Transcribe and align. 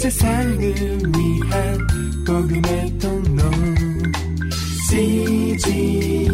세상을 0.00 0.58
위한 0.58 1.78
복음의 2.26 2.98
통로. 2.98 3.42
CGM 4.88 6.32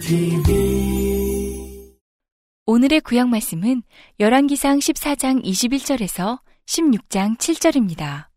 TV 0.00 1.92
오늘의 2.64 3.02
구약 3.02 3.28
말씀은 3.28 3.82
열왕기상 4.18 4.78
14장 4.78 5.44
21절에서 5.44 6.40
16장 6.64 7.36
7절입니다. 7.36 8.28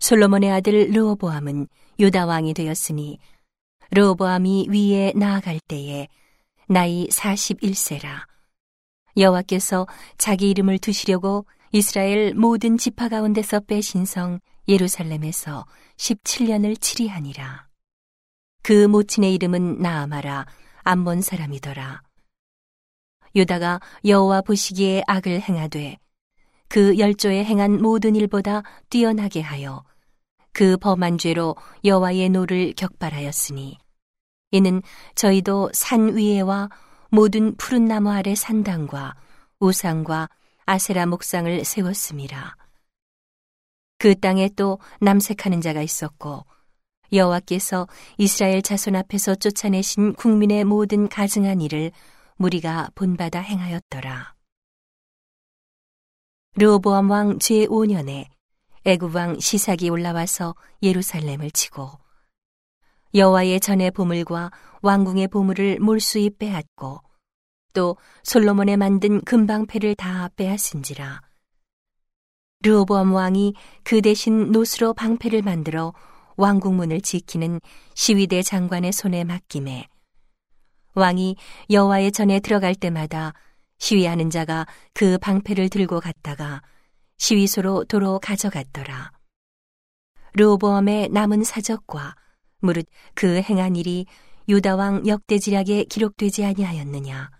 솔로몬의 0.00 0.50
아들 0.50 0.90
르호보암은 0.90 1.68
유다 2.00 2.26
왕이 2.26 2.54
되었으니 2.54 3.20
르호보암이 3.92 4.66
위에 4.68 5.12
나아갈 5.14 5.60
때에 5.68 6.08
나이 6.66 7.06
41세라. 7.06 8.26
여호와께서 9.16 9.86
자기 10.18 10.50
이름을 10.50 10.80
두시려고 10.80 11.46
이스라엘 11.74 12.34
모든 12.34 12.76
지파 12.76 13.08
가운데서 13.08 13.60
빼신 13.60 14.04
성 14.04 14.40
예루살렘에서 14.68 15.64
17년을 15.96 16.78
치리하니라. 16.78 17.66
그 18.62 18.86
모친의 18.86 19.32
이름은 19.34 19.80
나아마라 19.80 20.46
암몬 20.82 21.22
사람이더라. 21.22 22.02
유다가 23.34 23.80
여호와 24.04 24.42
보시기에 24.42 25.04
악을 25.06 25.40
행하되 25.40 25.96
그 26.68 26.98
열조에 26.98 27.42
행한 27.42 27.80
모든 27.80 28.16
일보다 28.16 28.62
뛰어나게 28.90 29.40
하여 29.40 29.82
그 30.52 30.76
범한 30.76 31.16
죄로 31.16 31.56
여호와의 31.86 32.28
노를 32.28 32.74
격발하였으니 32.76 33.78
이는 34.50 34.82
저희도 35.14 35.70
산 35.72 36.14
위에와 36.14 36.68
모든 37.10 37.56
푸른 37.56 37.86
나무 37.86 38.10
아래 38.10 38.34
산당과 38.34 39.14
우상과 39.58 40.28
아세라 40.72 41.04
목상을 41.04 41.66
세웠습니다. 41.66 42.56
그 43.98 44.18
땅에 44.18 44.48
또 44.56 44.78
남색하는 45.02 45.60
자가 45.60 45.82
있었고 45.82 46.46
여호와께서 47.12 47.86
이스라엘 48.16 48.62
자손 48.62 48.96
앞에서 48.96 49.34
쫓아내신 49.34 50.14
국민의 50.14 50.64
모든 50.64 51.10
가증한 51.10 51.60
일을 51.60 51.92
무리가 52.36 52.88
본받아 52.94 53.38
행하였더라. 53.38 54.34
르호보암 56.56 57.10
왕 57.10 57.38
제5년에 57.38 58.28
애굽 58.86 59.14
왕 59.14 59.38
시삭이 59.38 59.90
올라와서 59.90 60.54
예루살렘을 60.82 61.50
치고 61.50 61.90
여호와의 63.14 63.60
전의 63.60 63.90
보물과 63.90 64.50
왕궁의 64.80 65.28
보물을 65.28 65.80
몰수히 65.80 66.30
빼앗고 66.30 67.02
또 67.72 67.96
솔로몬의 68.22 68.76
만든 68.76 69.20
금방패를 69.22 69.94
다 69.94 70.30
빼앗은지라 70.36 71.20
르호보암 72.62 73.12
왕이 73.12 73.54
그 73.82 74.00
대신 74.00 74.52
노스로 74.52 74.94
방패를 74.94 75.42
만들어 75.42 75.92
왕궁문을 76.36 77.00
지키는 77.00 77.60
시위대 77.94 78.42
장관의 78.42 78.92
손에 78.92 79.24
맡김에 79.24 79.88
왕이 80.94 81.36
여호와의 81.70 82.12
전에 82.12 82.40
들어갈 82.40 82.74
때마다 82.74 83.32
시위하는 83.78 84.30
자가 84.30 84.66
그 84.94 85.18
방패를 85.18 85.68
들고 85.68 86.00
갔다가 86.00 86.62
시위소로 87.18 87.84
도로 87.84 88.18
가져갔더라. 88.20 89.10
르호보암의 90.34 91.10
남은 91.10 91.44
사적과 91.44 92.14
무릇 92.60 92.86
그 93.14 93.40
행한 93.42 93.76
일이 93.76 94.06
유다 94.48 94.76
왕 94.76 95.06
역대지략에 95.06 95.84
기록되지 95.84 96.44
아니하였느냐. 96.44 97.30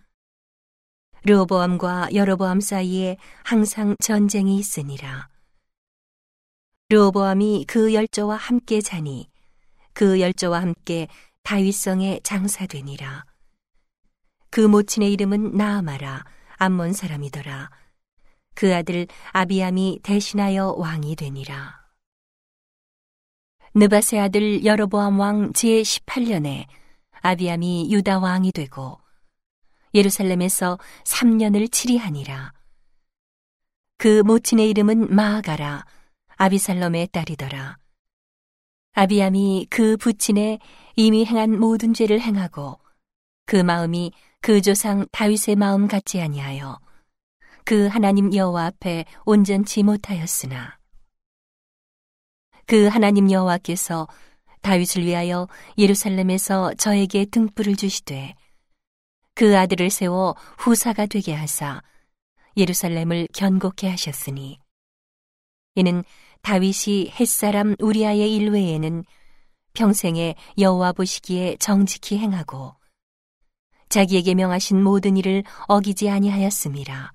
르호보암과 1.24 2.14
여로보암 2.14 2.60
사이에 2.60 3.16
항상 3.44 3.94
전쟁이 4.00 4.56
있으니라. 4.58 5.28
르호보암이 6.88 7.66
그 7.68 7.94
열조와 7.94 8.36
함께 8.36 8.80
자니 8.80 9.30
그 9.92 10.20
열조와 10.20 10.60
함께 10.60 11.06
다윗성에 11.44 12.20
장사되니라. 12.24 13.24
그 14.50 14.60
모친의 14.60 15.12
이름은 15.12 15.56
나아마라 15.56 16.24
암몬 16.56 16.92
사람이더라. 16.92 17.70
그 18.54 18.74
아들 18.74 19.06
아비암이 19.30 20.00
대신하여 20.02 20.74
왕이 20.76 21.14
되니라. 21.14 21.82
느바세 23.74 24.18
아들 24.18 24.64
여로보암 24.64 25.20
왕 25.20 25.52
제18년에 25.52 26.66
아비암이 27.20 27.92
유다 27.92 28.18
왕이 28.18 28.50
되고 28.50 29.01
예루살렘에서 29.94 30.78
3년을 31.04 31.70
치리하니라. 31.70 32.52
그 33.98 34.22
모친의 34.22 34.68
이름은 34.70 35.14
마아가라 35.14 35.84
아비살롬의 36.36 37.08
딸이더라. 37.08 37.78
아비암이 38.94 39.68
그 39.70 39.96
부친의 39.96 40.58
이미 40.96 41.24
행한 41.24 41.58
모든 41.58 41.94
죄를 41.94 42.20
행하고 42.20 42.78
그 43.46 43.56
마음이 43.56 44.12
그 44.40 44.60
조상 44.60 45.06
다윗의 45.12 45.56
마음 45.56 45.88
같지 45.88 46.20
아니하여 46.20 46.78
그 47.64 47.86
하나님 47.86 48.34
여호와 48.34 48.66
앞에 48.66 49.04
온전치 49.24 49.82
못하였으나 49.82 50.78
그 52.66 52.86
하나님 52.86 53.30
여호와께서 53.30 54.08
다윗을 54.62 55.04
위하여 55.04 55.48
예루살렘에서 55.78 56.74
저에게 56.74 57.24
등불을 57.26 57.76
주시되 57.76 58.34
그 59.34 59.56
아들을 59.56 59.90
세워 59.90 60.34
후사가 60.58 61.06
되게 61.06 61.32
하사 61.32 61.82
예루살렘을 62.56 63.28
견고케 63.32 63.88
하셨으니 63.88 64.58
이는 65.74 66.04
다윗이 66.42 67.12
햇사람 67.18 67.76
우리아의 67.78 68.34
일외에는 68.34 69.04
평생에 69.74 70.34
여호와 70.58 70.92
보시기에 70.92 71.56
정직히 71.58 72.18
행하고 72.18 72.74
자기에게 73.88 74.34
명하신 74.34 74.82
모든 74.82 75.16
일을 75.16 75.44
어기지 75.68 76.10
아니하였습니다. 76.10 77.12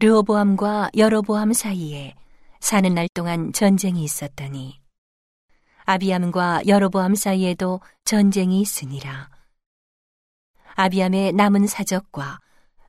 르호보암과 0.00 0.90
여로보암 0.96 1.52
사이에 1.52 2.14
사는 2.60 2.92
날 2.94 3.08
동안 3.08 3.52
전쟁이 3.52 4.04
있었더니 4.04 4.80
아비암과 5.84 6.62
여로보암 6.66 7.14
사이에도 7.14 7.80
전쟁이 8.04 8.60
있으니라. 8.60 9.37
아비암의 10.80 11.32
남은 11.32 11.66
사적과 11.66 12.38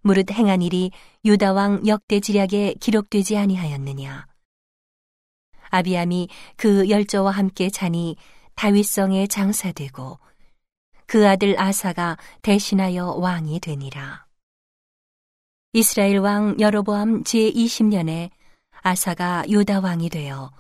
무릇 0.01 0.29
행한 0.29 0.61
일이 0.61 0.91
유다 1.25 1.53
왕 1.53 1.87
역대 1.87 2.19
지략에 2.19 2.75
기록되지 2.79 3.35
아니하였느냐. 3.35 4.27
아비암이 5.71 6.29
그 6.55 6.87
열조와 6.87 7.31
함께 7.31 7.71
자니 7.71 8.15
다윗성에 8.53 9.25
장사되고 9.25 10.19
그 11.07 11.27
아들 11.27 11.59
아사가 11.59 12.17
대신하여 12.43 13.07
왕이 13.13 13.59
되니라. 13.59 14.27
이스라엘 15.73 16.19
왕 16.19 16.59
여로보암 16.59 17.23
제20년에 17.23 18.29
아사가 18.83 19.45
유다 19.49 19.79
왕이 19.79 20.09
되어 20.09 20.51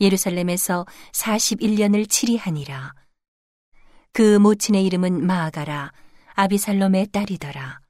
예루살렘에서 0.00 0.84
41년을 1.12 2.10
치리하니라. 2.10 2.92
그 4.12 4.40
모친의 4.40 4.84
이름은 4.84 5.24
마아가라 5.24 5.92
아비살롬의 6.42 7.08
딸이더라. 7.08 7.80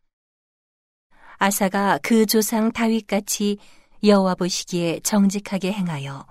아사가 1.38 1.98
그 2.02 2.26
조상 2.26 2.72
다윗같이 2.72 3.58
여호와 4.02 4.34
보시기에 4.34 5.00
정직하게 5.00 5.72
행하여 5.72 6.26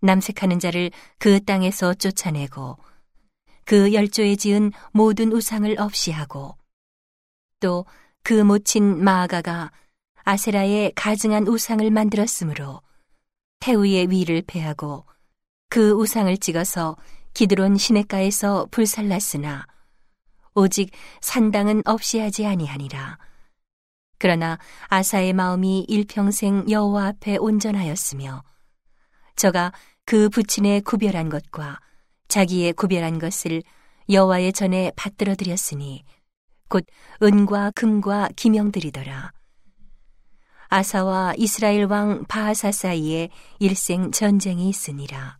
남색하는 0.00 0.58
자를 0.58 0.90
그 1.18 1.42
땅에서 1.44 1.94
쫓아내고 1.94 2.78
그 3.64 3.92
열조에 3.92 4.36
지은 4.36 4.72
모든 4.92 5.32
우상을 5.32 5.78
없이 5.80 6.10
하고 6.10 6.56
또 7.60 7.84
그 8.22 8.34
모친 8.34 9.02
마아가가 9.02 9.72
아세라의 10.24 10.92
가증한 10.94 11.46
우상을 11.48 11.90
만들었으므로 11.90 12.82
태우의 13.60 14.10
위를 14.10 14.42
패하고 14.46 15.06
그 15.68 15.92
우상을 15.92 16.36
찍어서 16.36 16.96
기드론 17.32 17.76
시냇가에서 17.76 18.68
불살랐으나 18.70 19.66
오직 20.54 20.90
산당은 21.20 21.82
없이 21.84 22.18
하지 22.18 22.46
아니하니라. 22.46 23.18
그러나 24.18 24.58
아사의 24.88 25.32
마음이 25.32 25.86
일평생 25.88 26.68
여호와 26.68 27.06
앞에 27.06 27.36
온전하였으며 27.38 28.42
저가 29.36 29.72
그 30.04 30.28
부친의 30.28 30.82
구별한 30.82 31.28
것과 31.30 31.80
자기의 32.28 32.74
구별한 32.74 33.18
것을 33.18 33.62
여호와의 34.10 34.52
전에 34.52 34.92
받들어 34.96 35.34
드렸으니 35.34 36.04
곧 36.68 36.84
은과 37.22 37.72
금과 37.74 38.28
기명들이더라. 38.36 39.32
아사와 40.68 41.34
이스라엘 41.36 41.84
왕 41.86 42.24
바하사 42.28 42.70
사이에 42.70 43.28
일생 43.58 44.12
전쟁이 44.12 44.68
있으니라. 44.68 45.38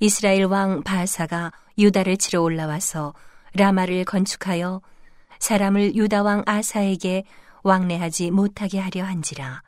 이스라엘 0.00 0.44
왕 0.44 0.82
바하사가 0.82 1.52
유다를 1.78 2.16
치러 2.16 2.42
올라와서 2.42 3.14
라마를 3.54 4.04
건축하여 4.04 4.80
사람을 5.38 5.94
유다 5.94 6.22
왕 6.22 6.42
아사에게 6.46 7.24
왕래하지 7.62 8.30
못하게 8.30 8.78
하려 8.78 9.04
한지라. 9.04 9.62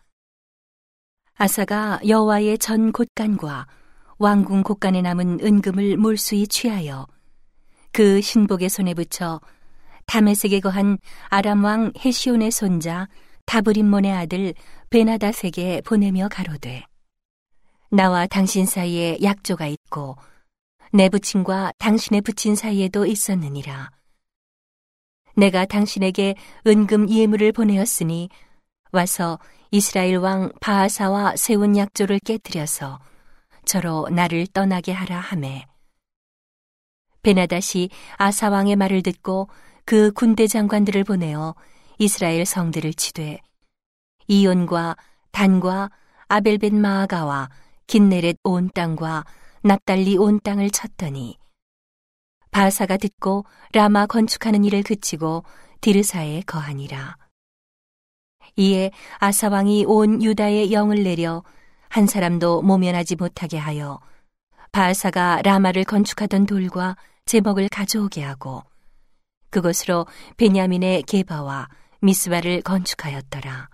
아사가 1.36 2.00
여호와의 2.06 2.58
전 2.58 2.92
곳간과 2.92 3.66
왕궁 4.18 4.62
곳간에 4.62 5.02
남은 5.02 5.40
은금을 5.42 5.96
몰수히 5.96 6.46
취하여 6.46 7.06
그 7.92 8.20
신복의 8.20 8.68
손에 8.68 8.94
붙여 8.94 9.40
다메섹에 10.06 10.60
거한 10.60 10.98
아람 11.28 11.64
왕 11.64 11.92
헤시온의 11.98 12.50
손자 12.50 13.08
다브림몬의 13.46 14.12
아들 14.12 14.54
베나다세게 14.90 15.82
보내며 15.84 16.28
가로되 16.28 16.84
나와 17.90 18.26
당신 18.26 18.64
사이에 18.66 19.18
약조가 19.22 19.66
있고 19.66 20.16
내 20.96 21.08
부친과 21.08 21.73
당신의 21.79 22.20
부친 22.20 22.55
사이에도 22.55 23.05
있었느니라. 23.05 23.91
내가 25.35 25.64
당신에게 25.64 26.37
은금 26.69 27.11
예물을 27.11 27.50
보내었으니 27.50 28.29
와서 28.93 29.41
이스라엘 29.73 30.19
왕 30.19 30.52
바하사와 30.61 31.35
세운 31.35 31.76
약조를 31.76 32.20
깨뜨려서 32.20 33.00
저로 33.64 34.08
나를 34.08 34.46
떠나게 34.46 34.93
하라 34.93 35.19
하매. 35.19 35.67
베나다시 37.23 37.90
아사 38.17 38.50
왕의 38.50 38.76
말을 38.76 39.02
듣고 39.02 39.49
그 39.85 40.12
군대 40.12 40.47
장관들을 40.47 41.02
보내어 41.02 41.56
이스라엘 41.99 42.47
성들을 42.47 42.94
치되 42.94 43.40
이온과 44.29 44.94
단과 45.32 45.90
아벨벳 46.29 46.73
마아가와 46.73 47.50
긴네렛 47.88 48.37
온 48.44 48.70
땅과 48.73 49.25
납달리 49.66 50.19
온 50.19 50.40
땅을 50.40 50.69
쳤더니 50.69 51.38
바사가 52.50 52.99
듣고 52.99 53.46
라마 53.72 54.05
건축하는 54.05 54.62
일을 54.62 54.82
그치고 54.82 55.43
디르사에 55.81 56.43
거하니라. 56.43 57.16
이에 58.56 58.90
아사왕이 59.20 59.87
온 59.87 60.22
유다의 60.22 60.70
영을 60.70 61.02
내려 61.02 61.43
한 61.88 62.06
사람도 62.06 62.61
모면하지 62.61 63.16
못하게 63.16 63.56
하여 63.56 64.00
바사가 64.70 65.40
라마를 65.43 65.84
건축하던 65.84 66.44
돌과 66.44 66.99
제목을 67.25 67.70
가져오게 67.70 68.22
하고 68.22 68.64
그것으로 69.49 70.06
베냐민의 70.37 71.05
게바와 71.05 71.70
미스바를 72.02 72.61
건축하였더라. 72.61 73.70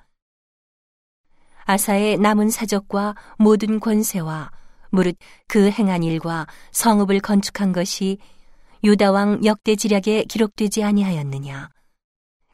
아사의 1.64 2.18
남은 2.18 2.50
사적과 2.50 3.16
모든 3.38 3.80
권세와 3.80 4.52
무릇 4.90 5.16
그 5.46 5.70
행한 5.70 6.02
일과 6.02 6.46
성읍을 6.72 7.20
건축한 7.20 7.72
것이 7.72 8.18
유다왕 8.82 9.44
역대 9.44 9.76
지략에 9.76 10.24
기록되지 10.24 10.82
아니하였느냐. 10.84 11.68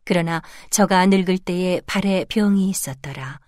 그러나 0.04 0.42
저가 0.70 1.06
늙을 1.06 1.38
때에 1.38 1.80
발에 1.86 2.24
병이 2.28 2.68
있었더라. 2.70 3.40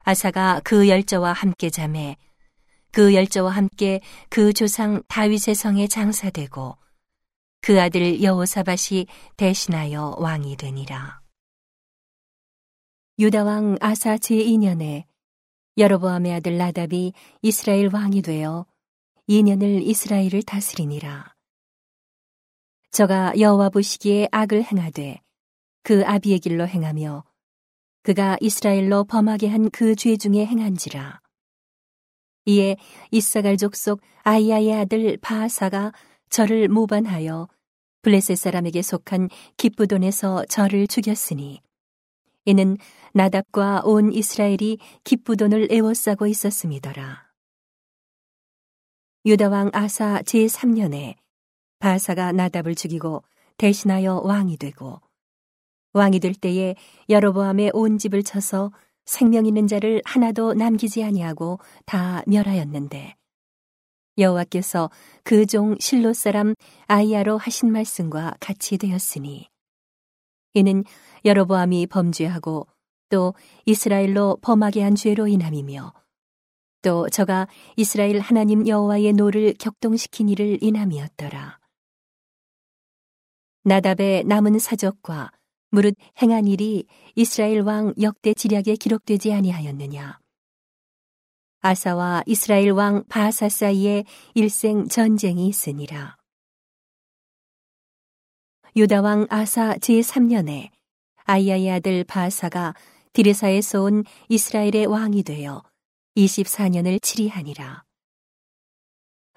아사가 0.00 0.60
그 0.64 0.88
열저와 0.88 1.32
함께 1.32 1.70
잠에 1.70 2.16
그 2.92 3.14
열저와 3.14 3.50
함께 3.50 4.00
그 4.28 4.52
조상 4.52 5.02
다윗의 5.08 5.54
성에 5.54 5.88
장사되고 5.88 6.76
그 7.60 7.80
아들 7.80 8.22
여호사밭이 8.22 9.06
대신하여 9.36 10.16
왕이 10.18 10.56
되니라. 10.56 11.20
유다왕 13.18 13.78
아사 13.80 14.16
제2년에 14.16 15.04
여로보암의 15.76 16.32
아들 16.34 16.56
나답이 16.56 17.12
이스라엘 17.42 17.90
왕이 17.92 18.22
되어 18.22 18.66
2년을 19.28 19.82
이스라엘을 19.82 20.42
다스리니라. 20.42 21.34
저가 22.92 23.32
여호와 23.38 23.70
보시기에 23.70 24.28
악을 24.30 24.62
행하되 24.64 25.20
그 25.82 26.04
아비의 26.06 26.38
길로 26.38 26.66
행하며 26.68 27.24
그가 28.02 28.36
이스라엘로 28.40 29.04
범하게 29.04 29.48
한 29.48 29.70
그 29.70 29.96
죄 29.96 30.16
중에 30.16 30.46
행한지라. 30.46 31.20
이에 32.46 32.76
이사갈 33.10 33.56
족속 33.56 34.00
아이야의 34.22 34.72
아들 34.74 35.16
바하사가 35.16 35.92
저를 36.28 36.68
모반하여 36.68 37.48
블레셋 38.02 38.36
사람에게 38.36 38.82
속한 38.82 39.30
기쁘돈에서 39.56 40.44
저를 40.46 40.86
죽였으니 40.86 41.62
이는 42.44 42.76
나답과 43.12 43.82
온 43.84 44.12
이스라엘이 44.12 44.78
기쁘돈을 45.04 45.68
애워싸고 45.70 46.26
있었음이더라. 46.26 47.24
유다왕 49.26 49.70
아사 49.72 50.20
제3년에 50.22 51.14
바사가 51.78 52.32
나답을 52.32 52.74
죽이고 52.74 53.22
대신하여 53.56 54.20
왕이 54.24 54.58
되고 54.58 55.00
왕이 55.94 56.20
될 56.20 56.34
때에 56.34 56.74
여로보암의 57.08 57.70
온 57.72 57.98
집을 57.98 58.22
쳐서 58.22 58.72
생명 59.06 59.46
있는 59.46 59.66
자를 59.66 60.02
하나도 60.04 60.54
남기지 60.54 61.04
아니하고 61.04 61.58
다 61.86 62.22
멸하였는데 62.26 63.16
여호와께서 64.18 64.90
그 65.24 65.46
종 65.46 65.76
실로 65.78 66.12
사람 66.12 66.54
아히야로 66.86 67.38
하신 67.38 67.72
말씀과 67.72 68.34
같이 68.40 68.76
되었으니 68.78 69.48
이는 70.54 70.84
여로보암이 71.24 71.88
범죄하고 71.88 72.66
또 73.10 73.34
이스라엘로 73.66 74.38
범하게 74.40 74.82
한 74.82 74.94
죄로 74.94 75.26
인함이며 75.26 75.92
또 76.82 77.08
저가 77.08 77.48
이스라엘 77.76 78.20
하나님 78.20 78.66
여호와의 78.66 79.12
노를 79.14 79.54
격동시킨 79.58 80.28
일을 80.28 80.58
인함이었더라. 80.62 81.58
나답의 83.64 84.24
남은 84.24 84.58
사적과 84.58 85.32
무릇 85.70 85.96
행한 86.20 86.46
일이 86.46 86.86
이스라엘 87.16 87.60
왕 87.60 87.94
역대 88.00 88.34
지략에 88.34 88.76
기록되지 88.76 89.32
아니하였느냐. 89.32 90.18
아사와 91.62 92.24
이스라엘 92.26 92.72
왕 92.72 93.04
바사 93.08 93.48
사이에 93.48 94.04
일생 94.34 94.86
전쟁이 94.86 95.48
있으니라. 95.48 96.16
유다 98.76 99.02
왕 99.02 99.26
아사 99.30 99.74
제3년에 99.76 100.70
아이야의 101.26 101.70
아들 101.70 102.02
바사가 102.04 102.74
디르사에서 103.12 103.82
온 103.82 104.04
이스라엘의 104.28 104.86
왕이 104.86 105.22
되어 105.22 105.62
24년을 106.16 107.00
치리하니라. 107.00 107.84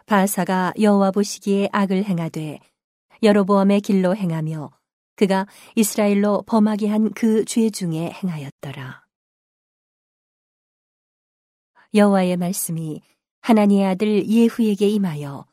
바사가 0.08 0.74
여호와 0.80 1.12
보시기에 1.12 1.70
악을 1.72 2.06
행하되 2.06 2.60
여로보암의 3.22 3.82
길로 3.82 4.16
행하며 4.16 4.72
그가 5.16 5.46
이스라엘로 5.76 6.44
범하게 6.48 6.88
한 6.88 7.12
그 7.14 7.46
죄 7.46 7.70
중에 7.70 8.10
행하였더라. 8.12 9.06
여호와의 11.94 12.38
말씀이 12.38 13.02
하나님의 13.42 13.86
아들 13.86 14.28
예후에게 14.28 14.90
임하여 14.90 15.46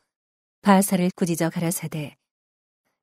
바사를 0.63 1.09
꾸짖어 1.15 1.49
가라사대 1.51 2.15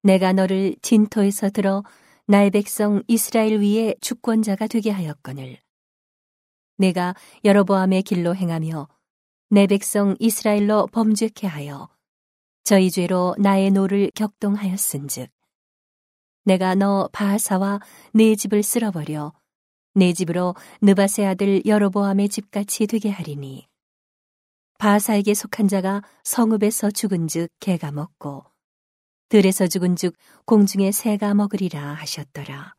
내가 0.02 0.32
너를 0.32 0.76
진토에서 0.82 1.50
들어 1.50 1.84
나의 2.26 2.50
백성 2.50 3.02
이스라엘 3.08 3.60
위에 3.60 3.94
주권자가 4.00 4.66
되게 4.66 4.90
하였거늘. 4.90 5.58
내가 6.76 7.14
여로보암의 7.44 8.02
길로 8.02 8.34
행하며 8.34 8.88
내 9.50 9.66
백성 9.66 10.16
이스라엘로 10.18 10.88
범죄케 10.88 11.46
하여 11.46 11.88
저희 12.64 12.90
죄로 12.90 13.36
나의 13.38 13.70
노를 13.70 14.10
격동하였은즉 14.14 15.30
내가 16.44 16.74
너 16.74 17.08
바아사와 17.12 17.80
네 18.14 18.34
집을 18.34 18.62
쓸어버려 18.62 19.32
네 19.94 20.12
집으로 20.12 20.54
느밧의 20.80 21.26
아들 21.26 21.62
여로보암의 21.66 22.30
집같이 22.30 22.86
되게 22.86 23.10
하리니 23.10 23.68
바아사에게 24.78 25.34
속한 25.34 25.68
자가 25.68 26.02
성읍에서 26.24 26.90
죽은즉 26.90 27.50
개가 27.60 27.92
먹고 27.92 28.51
들에서 29.32 29.66
죽은즉 29.66 30.14
공중의 30.44 30.92
새가 30.92 31.32
먹으리라 31.32 31.94
하셨더라. 31.94 32.74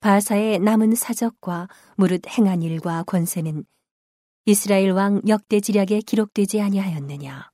바아사의 0.00 0.58
남은 0.58 0.94
사적과 0.94 1.68
무릇 1.96 2.28
행한 2.28 2.60
일과 2.60 3.02
권세는 3.02 3.64
이스라엘 4.44 4.90
왕 4.90 5.22
역대 5.26 5.60
지략에 5.60 6.02
기록되지 6.02 6.60
아니하였느냐. 6.60 7.50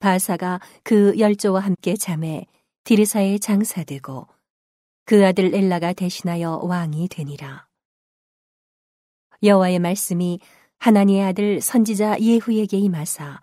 바사가 0.00 0.60
그 0.82 1.16
열조와 1.16 1.60
함께 1.60 1.94
잠에 1.94 2.46
디르사에 2.82 3.38
장사되고 3.38 4.26
그 5.04 5.24
아들 5.24 5.54
엘라가 5.54 5.92
대신하여 5.92 6.58
왕이 6.64 7.06
되니라. 7.06 7.68
여호와의 9.44 9.78
말씀이 9.78 10.40
하나님의 10.78 11.22
아들 11.22 11.60
선지자 11.60 12.18
예후에게 12.18 12.78
임하사 12.78 13.40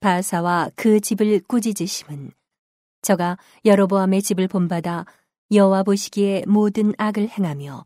바사와 0.00 0.70
그 0.76 1.00
집을 1.00 1.40
꾸짖으심은 1.46 2.32
저가 3.02 3.38
여로보암의 3.64 4.22
집을 4.22 4.48
본받아 4.48 5.06
여호와 5.52 5.82
보시기에 5.82 6.44
모든 6.46 6.92
악을 6.98 7.28
행하며 7.28 7.84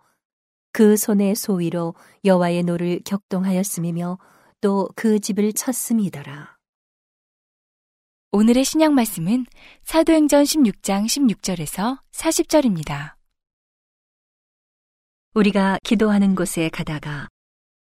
그 0.73 0.97
손의 0.97 1.35
소위로 1.35 1.95
여호와의 2.25 2.63
노를 2.63 3.01
격동하였음이며 3.05 4.19
또 4.63 4.89
그 4.95 5.19
집을 5.19 5.53
쳤음이더라. 5.53 6.57
오늘의 8.31 8.65
신약 8.65 8.93
말씀은 8.93 9.45
사도행전 9.83 10.45
16장 10.45 11.05
16절에서 11.05 12.01
40절입니다. 12.13 13.17
우리가 15.35 15.79
기도하는 15.83 16.35
곳에 16.35 16.69
가다가 16.69 17.29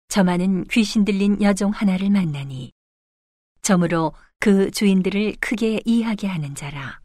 점하는 0.08 0.64
귀신 0.64 1.04
들린 1.04 1.40
여종 1.42 1.70
하나를 1.70 2.10
만나니 2.10 2.72
점으로 3.66 4.12
그 4.38 4.70
주인들을 4.70 5.38
크게 5.40 5.80
이하게 5.84 6.28
하는 6.28 6.54
자라. 6.54 7.00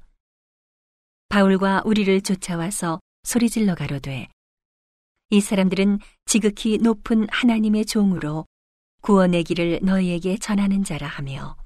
바울과 1.28 1.82
우리를 1.86 2.22
쫓아와서 2.22 3.00
소리질러 3.24 3.74
가로되 3.74 4.28
이 5.32 5.42
사람들은 5.42 5.98
지극히 6.26 6.78
높은 6.78 7.26
하나님의 7.32 7.86
종으로 7.86 8.46
구원의 9.02 9.44
길을 9.46 9.80
너희에게 9.82 10.38
전하는 10.38 10.84
자라 10.84 11.08
하며 11.08 11.58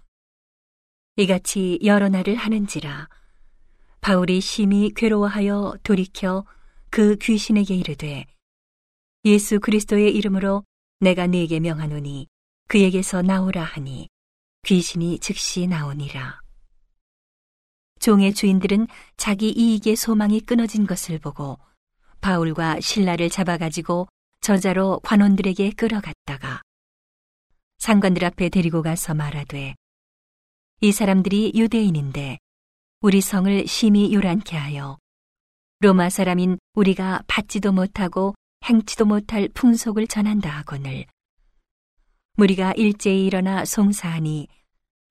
이같이 1.18 1.78
여러 1.84 2.08
날을 2.08 2.36
하는지라 2.36 3.10
바울이 4.00 4.40
심히 4.40 4.94
괴로워하여 4.96 5.76
돌이켜 5.84 6.46
그 6.90 7.18
귀신에게 7.18 7.76
이르되 7.76 8.26
예수 9.26 9.60
그리스도의 9.60 10.16
이름으로 10.16 10.64
내가 11.02 11.28
네게 11.28 11.60
명하노니 11.60 12.28
그에게서 12.70 13.24
나오라 13.24 13.62
하니 13.62 14.08
귀신이 14.66 15.20
즉시 15.20 15.68
나오니라. 15.68 16.40
종의 18.00 18.34
주인들은 18.34 18.88
자기 19.16 19.52
이익의 19.52 19.96
소망이 19.96 20.42
끊어진 20.42 20.88
것을 20.88 21.20
보고 21.20 21.60
바울과 22.20 22.80
신라를 22.82 23.30
잡아가지고 23.30 24.08
저자로 24.42 25.02
관원들에게 25.04 25.72
끌어갔다가 25.72 26.62
상관들 27.78 28.26
앞에 28.26 28.50
데리고 28.50 28.82
가서 28.82 29.14
말하되 29.14 29.76
이 30.82 30.92
사람들이 30.92 31.52
유대인인데 31.56 32.40
우리 33.02 33.22
성을 33.22 33.68
심히 33.68 34.14
요란케 34.14 34.58
하여 34.58 34.98
로마 35.80 36.10
사람인 36.10 36.58
우리가 36.74 37.24
받지도 37.28 37.72
못하고 37.72 38.34
행치도 38.64 39.06
못할 39.06 39.48
풍속을 39.54 40.08
전한다 40.08 40.50
하거늘 40.50 41.06
무리가 42.36 42.74
일제히 42.74 43.26
일어나 43.26 43.64
송사하니 43.66 44.48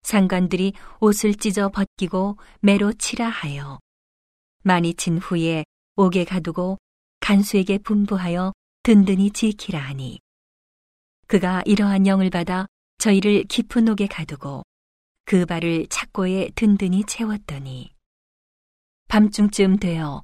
상관들이 0.02 0.74
옷을 1.00 1.34
찢어 1.34 1.70
벗기고 1.70 2.36
매로 2.60 2.92
치라 2.92 3.28
하여 3.28 3.78
많이 4.62 4.94
친 4.94 5.18
후에 5.18 5.64
옥에 5.96 6.24
가두고 6.24 6.78
간수에게 7.20 7.78
분부하여 7.78 8.52
든든히 8.82 9.30
지키라 9.30 9.78
하니 9.80 10.20
그가 11.26 11.62
이러한 11.64 12.06
영을 12.06 12.28
받아 12.28 12.66
저희를 12.98 13.44
깊은 13.44 13.88
옥에 13.88 14.06
가두고 14.06 14.62
그 15.24 15.46
발을 15.46 15.86
착고에 15.88 16.50
든든히 16.54 17.04
채웠더니 17.04 17.90
밤중쯤 19.08 19.78
되어 19.78 20.22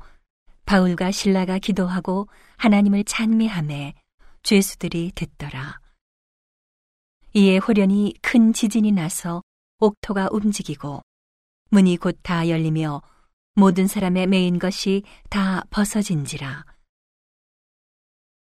바울과 0.66 1.11
신라가 1.11 1.59
기도하고 1.59 2.28
하나님을 2.59 3.04
찬미함에 3.04 3.95
죄수들이 4.42 5.12
듣더라. 5.14 5.79
이에 7.32 7.58
호련히 7.58 8.12
큰 8.22 8.52
지진이 8.52 8.90
나서 8.92 9.42
옥토가 9.78 10.28
움직이고 10.32 11.00
문이 11.70 11.96
곧 11.99 12.18
다 12.22 12.49
열리며 12.49 13.02
모든 13.54 13.87
사람의 13.87 14.26
메인 14.26 14.58
것이 14.58 15.02
다 15.28 15.62
벗어진지라. 15.70 16.64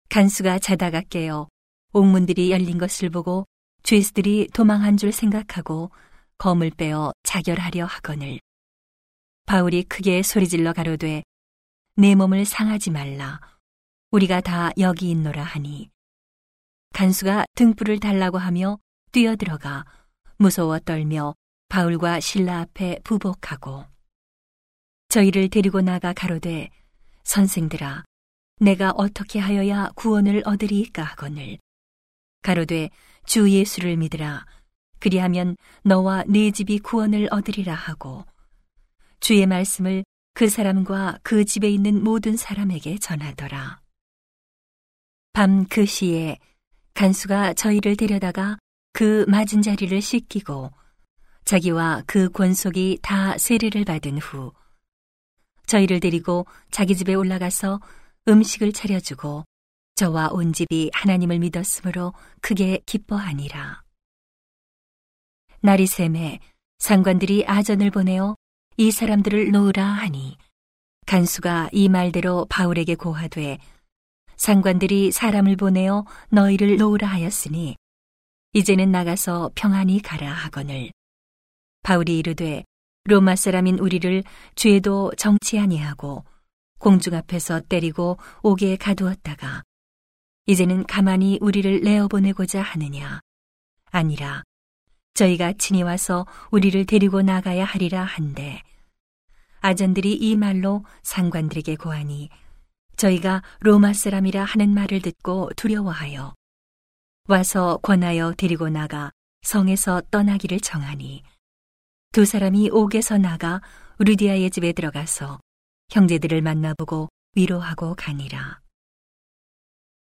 간수가 0.08 0.60
자다가 0.60 1.02
깨어 1.02 1.48
옥문들이 1.92 2.50
열린 2.50 2.78
것을 2.78 3.10
보고 3.10 3.46
죄수들이 3.82 4.48
도망한 4.54 4.96
줄 4.96 5.12
생각하고 5.12 5.90
검을 6.38 6.70
빼어 6.70 7.12
자결하려 7.24 7.84
하거늘 7.84 8.38
바울이 9.44 9.82
크게 9.84 10.22
소리질러 10.22 10.72
가로되 10.72 11.22
내 11.96 12.14
몸을 12.14 12.46
상하지 12.46 12.90
말라 12.90 13.40
우리가 14.12 14.40
다 14.40 14.70
여기 14.78 15.10
있노라 15.10 15.42
하니 15.42 15.90
간수가 16.94 17.46
등불을 17.54 18.00
달라고 18.00 18.38
하며 18.38 18.78
뛰어들어가 19.12 19.84
무서워 20.36 20.78
떨며 20.78 21.34
바울과 21.68 22.20
신라 22.20 22.60
앞에 22.60 23.00
부복하고 23.04 23.84
저희를 25.08 25.48
데리고 25.48 25.80
나가 25.80 26.12
가로되 26.12 26.70
선생들아 27.24 28.04
내가 28.60 28.90
어떻게 28.92 29.38
하여야 29.38 29.90
구원을 29.94 30.42
얻으리까 30.44 31.02
하거늘 31.02 31.58
가로되 32.42 32.90
주 33.26 33.50
예수를 33.50 33.96
믿으라 33.96 34.44
그리하면 34.98 35.56
너와 35.84 36.24
네 36.26 36.50
집이 36.50 36.80
구원을 36.80 37.28
얻으리라 37.30 37.74
하고 37.74 38.24
주의 39.20 39.46
말씀을 39.46 40.04
그 40.34 40.48
사람과 40.48 41.18
그 41.22 41.44
집에 41.44 41.68
있는 41.68 42.02
모든 42.02 42.36
사람에게 42.36 42.98
전하더라. 42.98 43.80
밤 45.32 45.66
그 45.66 45.84
시에 45.84 46.38
간수가 46.98 47.54
저희를 47.54 47.96
데려다가 47.96 48.58
그 48.92 49.24
맞은 49.28 49.62
자리를 49.62 50.02
씻기고 50.02 50.72
자기와 51.44 52.02
그 52.08 52.28
권속이 52.28 52.98
다 53.02 53.38
세례를 53.38 53.84
받은 53.84 54.18
후 54.18 54.52
저희를 55.66 56.00
데리고 56.00 56.44
자기 56.72 56.96
집에 56.96 57.14
올라가서 57.14 57.80
음식을 58.26 58.72
차려주고 58.72 59.44
저와 59.94 60.30
온 60.32 60.52
집이 60.52 60.90
하나님을 60.92 61.38
믿었으므로 61.38 62.14
크게 62.40 62.80
기뻐하니라. 62.84 63.84
날이 65.60 65.86
샘에 65.86 66.40
상관들이 66.80 67.44
아전을 67.46 67.92
보내어 67.92 68.34
이 68.76 68.90
사람들을 68.90 69.52
놓으라 69.52 69.84
하니 69.84 70.36
간수가 71.06 71.68
이 71.70 71.88
말대로 71.88 72.46
바울에게 72.50 72.96
고하되 72.96 73.58
상관들이 74.38 75.10
사람을 75.10 75.56
보내어 75.56 76.06
너희를 76.30 76.76
놓으라 76.78 77.08
하였으니 77.08 77.76
이제는 78.54 78.90
나가서 78.90 79.50
평안히 79.54 80.00
가라 80.00 80.32
하거늘. 80.32 80.90
바울이 81.82 82.18
이르되 82.18 82.64
로마 83.04 83.36
사람인 83.36 83.78
우리를 83.78 84.22
죄도 84.54 85.12
정치 85.16 85.58
아니하고 85.58 86.24
공중 86.78 87.14
앞에서 87.14 87.60
때리고 87.68 88.18
옥에 88.42 88.76
가두었다가 88.76 89.64
이제는 90.46 90.86
가만히 90.86 91.38
우리를 91.40 91.80
내어 91.80 92.08
보내고자 92.08 92.62
하느냐? 92.62 93.20
아니라 93.90 94.44
저희가 95.14 95.54
친히 95.54 95.82
와서 95.82 96.26
우리를 96.50 96.86
데리고 96.86 97.22
나가야 97.22 97.64
하리라 97.64 98.04
한데 98.04 98.62
아전들이 99.60 100.14
이 100.14 100.36
말로 100.36 100.84
상관들에게 101.02 101.76
고하니 101.76 102.30
저희가 102.98 103.42
로마 103.60 103.94
사람이라 103.94 104.44
하는 104.44 104.74
말을 104.74 105.00
듣고 105.00 105.50
두려워하여 105.56 106.34
와서 107.28 107.78
권하여 107.82 108.34
데리고 108.36 108.68
나가 108.68 109.10
성에서 109.42 110.02
떠나기를 110.10 110.60
정하니 110.60 111.22
두 112.12 112.24
사람이 112.24 112.70
옥에서 112.70 113.16
나가 113.16 113.60
루디아의 113.98 114.50
집에 114.50 114.72
들어가서 114.72 115.38
형제들을 115.90 116.42
만나보고 116.42 117.08
위로하고 117.34 117.94
가니라. 117.94 118.60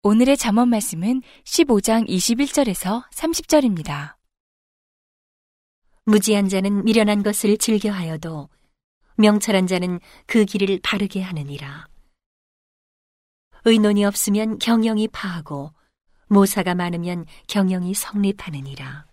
오늘의 0.02 0.36
잠언 0.36 0.68
말씀은 0.70 1.22
15장 1.44 2.08
21절에서 2.08 3.08
30절입니다. 3.10 4.16
무지한 6.04 6.48
자는 6.48 6.84
미련한 6.84 7.22
것을 7.22 7.56
즐겨하여도 7.58 8.48
명철한 9.16 9.68
자는 9.68 10.00
그 10.26 10.44
길을 10.44 10.80
바르게 10.82 11.22
하느니라. 11.22 11.91
의논이 13.64 14.04
없으면 14.04 14.58
경영이 14.58 15.08
파하고 15.08 15.72
모사가 16.28 16.74
많으면 16.74 17.26
경영이 17.46 17.94
성립하느니라. 17.94 19.06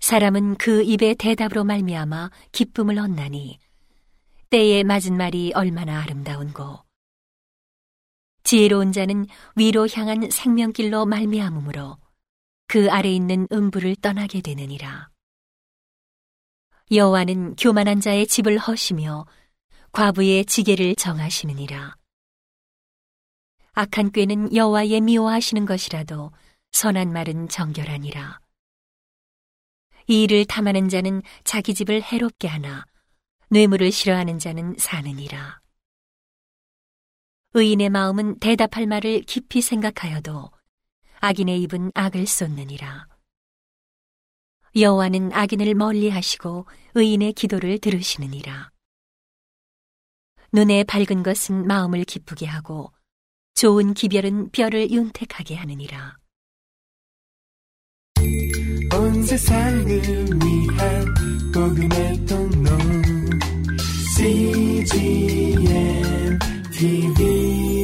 사람은 0.00 0.56
그 0.56 0.82
입의 0.82 1.16
대답으로 1.16 1.64
말미암아 1.64 2.30
기쁨을 2.52 2.98
얻나니 2.98 3.58
때에 4.50 4.82
맞은 4.82 5.16
말이 5.16 5.52
얼마나 5.54 6.00
아름다운고 6.02 6.80
지혜로운 8.42 8.92
자는 8.92 9.26
위로 9.54 9.86
향한 9.88 10.30
생명길로 10.30 11.06
말미암으므로 11.06 11.98
그 12.66 12.90
아래 12.90 13.10
있는 13.10 13.46
음부를 13.52 13.96
떠나게 13.96 14.40
되느니라. 14.40 15.10
여호와는 16.90 17.56
교만한 17.56 18.00
자의 18.00 18.26
집을 18.26 18.58
허시며 18.58 19.26
과부의 19.92 20.46
지게를 20.46 20.96
정하시느니라. 20.96 21.99
악한 23.80 24.12
꾀는 24.12 24.54
여호와의 24.54 25.00
미워하시는 25.00 25.64
것이라도 25.64 26.32
선한 26.70 27.14
말은 27.14 27.48
정결하니라. 27.48 28.38
이 30.06 30.22
일을 30.24 30.44
탐하는 30.44 30.90
자는 30.90 31.22
자기 31.44 31.72
집을 31.72 32.02
해롭게 32.02 32.46
하나 32.46 32.84
뇌물을 33.48 33.90
싫어하는 33.90 34.38
자는 34.38 34.76
사느니라. 34.76 35.62
의인의 37.54 37.88
마음은 37.88 38.38
대답할 38.40 38.86
말을 38.86 39.22
깊이 39.22 39.62
생각하여도 39.62 40.50
악인의 41.20 41.62
입은 41.62 41.92
악을 41.94 42.26
쏟느니라. 42.26 43.06
여호와는 44.76 45.32
악인을 45.32 45.74
멀리하시고 45.74 46.66
의인의 46.96 47.32
기도를 47.32 47.78
들으시느니라. 47.78 48.70
눈에 50.52 50.84
밝은 50.84 51.22
것은 51.22 51.66
마음을 51.66 52.04
기쁘게 52.04 52.44
하고 52.44 52.92
좋은 53.60 53.92
기별은 53.92 54.52
별을 54.52 54.90
윤택하게 54.90 55.54
하느니라. 55.54 56.16
온 58.94 59.22
세상을 59.22 59.84
위한 59.84 61.14
복음의 61.52 62.24
통로 62.24 62.70
CGM 64.16 65.58
TV 66.72 67.79